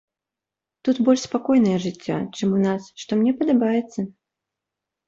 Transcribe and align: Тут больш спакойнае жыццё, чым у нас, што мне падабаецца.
Тут 0.87 1.01
больш 1.09 1.21
спакойнае 1.27 1.75
жыццё, 1.85 2.15
чым 2.35 2.47
у 2.61 2.65
нас, 2.67 2.81
што 3.05 3.11
мне 3.21 3.31
падабаецца. 3.45 3.99